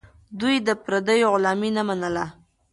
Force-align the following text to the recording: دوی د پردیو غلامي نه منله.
دوی 0.39 0.55
د 0.67 0.69
پردیو 0.83 1.29
غلامي 1.33 1.69
نه 1.77 1.83
منله. 1.87 2.25